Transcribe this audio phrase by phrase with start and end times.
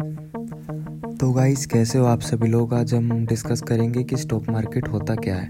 [0.00, 2.72] तो गाइस कैसे हो आप सभी लोग?
[2.74, 5.48] आज हम डिस्कस करेंगे कि स्टॉक मार्केट होता क्या है।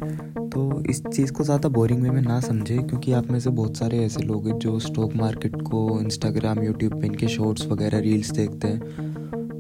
[0.50, 3.76] तो इस चीज़ को ज़्यादा बोरिंग वे में ना समझे, क्योंकि आप में से बहुत
[3.76, 8.30] सारे ऐसे लोग हैं जो स्टॉक मार्केट को इंस्टाग्राम यूट्यूब पे इनके शॉर्ट्स वगैरह रील्स
[8.30, 8.80] देखते हैं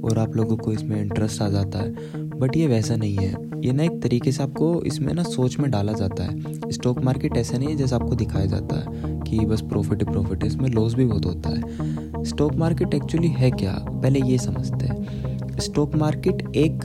[0.02, 3.72] और आप लोगों को इसमें इंटरेस्ट आ जाता है। बट ये वैसा नहीं है। ये
[3.72, 7.58] ना एक तरीके से आपको इसमें ना सोच में डाला जाता है। स्टॉक मार्केट ऐसा
[7.58, 10.94] नहीं है जैसा आपको दिखाया जाता है कि बस प्रॉफिट ही, प्रॉफिट है। इसमें लॉस
[10.94, 13.72] भी बहुत होता है। स्टॉक मार्केट एक्चुअली है क्या?
[13.72, 15.30] पहले ये समझते हैं।
[15.60, 16.84] स्टॉक मार्केट एक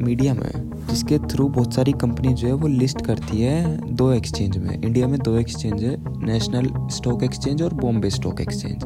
[0.00, 4.56] मीडियम है। जिसके थ्रू बहुत सारी कंपनी जो है वो लिस्ट करती है दो एक्सचेंज
[4.58, 8.82] में। इंडिया में दो एक्सचेंज है नेशनल स्टॉक एक्सचेंज और बॉम्बे स्टॉक एक्सचेंज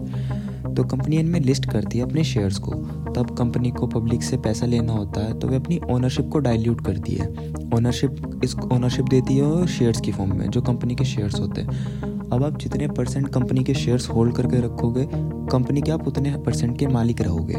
[0.77, 2.73] तो कंपनी इनमें लिस्ट करती है अपने शेयर्स को।
[3.15, 6.85] तब कंपनी को पब्लिक से पैसा लेना होता है तो वे अपनी ओनरशिप को डाइल्यूट
[6.87, 7.27] करती है।
[7.75, 12.18] ओनरशिप इस ओनरशिप देती है शेयर्स की फॉर्म में, जो कंपनी के शेयर्स होते हैं।
[12.33, 15.09] अब आप जितने परसेंट कंपनी के शेयर्स होल्ड करके रखोगे
[15.49, 17.55] कंपनी के आप उतने परसेंट के मालिक रहोगे।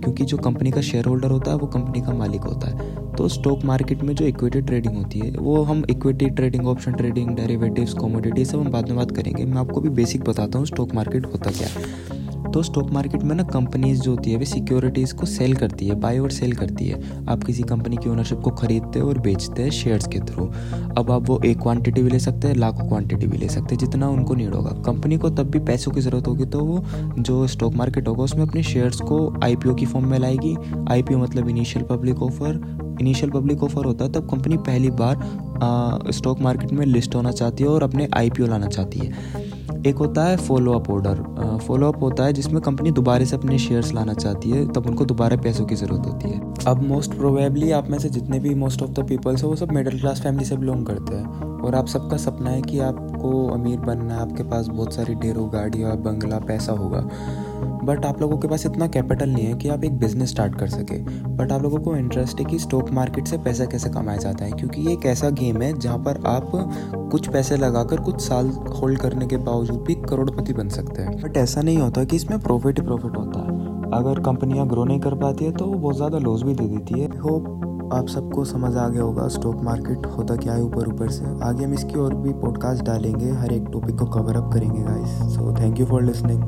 [0.00, 3.28] क्योंकि जो कंपनी का शेयर होल्डर होता है, वो कंपनी का मालिक होता है। तो
[3.28, 7.92] स्टॉक मार्केट में जो इक्विटी ट्रेडिंग होती है, वो हम equity trading option trading derivatives
[7.92, 11.26] commodity सब हम बाद में बात करेंगे। मैं आपको भी बेसिक बताता हूँ स्टॉक मार्केट
[11.26, 12.17] होता क्या। है
[12.58, 15.94] तो स्टॉक मार्केट में ना कंपनीज़ जो होती है, वे सिक्योरिटीज़ को सेल करती है
[15.94, 19.70] बाई और सेल करती है। आप किसी कंपनी की ओनरशिप को खरीदते और बेचते हैं
[19.70, 20.46] शेयर्स के थ्रू
[20.98, 23.78] अब आप वो एक क्वांटिटी भी ले सकते हैं, लाखों क्वांटिटी भी ले सकते हैं,
[23.80, 26.82] जितना उनको नीड होगा। कंपनी को तब भी पैसों की ज़रूरत होगी तो वो
[27.18, 30.56] जो स्टॉक मार्केट होगा, उसमें अपने शेयर्स को आईपीओ की फॉर्म में लाएगी।
[30.90, 36.40] आईपीओ मतलब initial public offer initial public offer होता है, तब कंपनी पहली बार स्टॉक
[36.40, 39.46] मार्केट में लिस्ट होना चाहती है और अपने आईपीओ लाना चाहती है।
[39.86, 43.58] एक होता है follow up order follow up होता है जिसमें कंपनी दोबारा से अपने
[43.58, 47.70] शेयर्स लाना चाहती है, तब उनको दोबारा पैसों की ज़रूरत होती है। अब मोस्ट प्रोबेबली
[47.70, 50.44] आप में से जितने भी मोस्ट ऑफ़ द पीपल्स हैं, वो सब मिडिल क्लास फैमिली
[50.44, 54.42] से बिलोंग करते हैं। और आप सबका सपना है कि आपको अमीर बनना है, आपके
[54.42, 57.00] पास बहुत सारी ढेरों गाड़ियाँ, बंगला, पैसा होगा।
[57.84, 60.68] बट आप लोगों के पास इतना कैपिटल नहीं है कि आप एक बिज़नेस स्टार्ट कर
[60.68, 60.98] सके।
[61.36, 64.50] बट आप लोगों को इंटरेस्ट है कि स्टॉक मार्केट से पैसा कैसे कमाया जाता है,
[64.50, 66.50] क्योंकि ये एक ऐसा गेम है जहाँ पर आप
[67.12, 71.36] कुछ पैसे लगाकर कुछ साल होल्ड करने के बावजूद भी करोड़पति बन सकते हैं। बट
[71.36, 73.56] ऐसा नहीं होता कि इसमें प्रॉफिट ही प्रॉफिट होता है।
[73.92, 77.00] अगर कंपनियाँ ग्रो नहीं कर पाती है तो वो बहुत ज़्यादा लॉस भी दे देती
[77.00, 81.10] है। होप आप सबको समझ आ गया होगा स्टॉक मार्केट होता क्या है ऊपर ऊपर
[81.10, 84.82] से। आगे हम इसकी और भी पॉडकास्ट डालेंगे, हर एक टॉपिक को कवर अप करेंगे
[84.82, 86.42] guys so thank you for listening